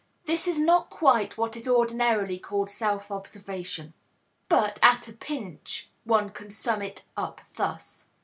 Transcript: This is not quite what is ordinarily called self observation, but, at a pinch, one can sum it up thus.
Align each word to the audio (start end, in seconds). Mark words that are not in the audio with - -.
This 0.25 0.47
is 0.47 0.57
not 0.57 0.89
quite 0.89 1.37
what 1.37 1.55
is 1.55 1.67
ordinarily 1.67 2.39
called 2.39 2.71
self 2.71 3.11
observation, 3.11 3.93
but, 4.49 4.79
at 4.81 5.07
a 5.07 5.13
pinch, 5.13 5.89
one 6.05 6.31
can 6.31 6.49
sum 6.49 6.81
it 6.81 7.03
up 7.15 7.39
thus. 7.55 8.07